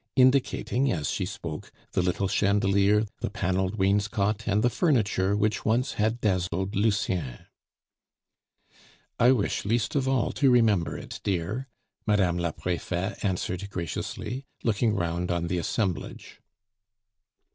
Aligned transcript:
indicating, 0.15 0.91
as 0.91 1.11
she 1.11 1.27
spoke, 1.27 1.71
the 1.91 2.01
little 2.01 2.27
chandelier, 2.27 3.05
the 3.19 3.29
paneled 3.29 3.75
wainscot, 3.75 4.47
and 4.47 4.63
the 4.63 4.69
furniture, 4.71 5.37
which 5.37 5.63
once 5.63 5.93
had 5.93 6.19
dazzled 6.19 6.75
Lucien. 6.75 7.45
"I 9.19 9.31
wish 9.31 9.63
least 9.63 9.93
of 9.93 10.07
all 10.07 10.31
to 10.31 10.49
remember 10.49 10.97
it, 10.97 11.19
dear," 11.23 11.67
Madame 12.07 12.39
la 12.39 12.49
Prefete 12.51 13.23
answered 13.23 13.69
graciously, 13.69 14.43
looking 14.63 14.95
round 14.95 15.29
on 15.29 15.45
the 15.45 15.59
assemblage. 15.59 16.39